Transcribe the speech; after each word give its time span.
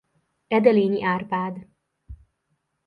Edelényi 0.47 1.01
Árpád 1.03 1.55
ny. 1.55 1.67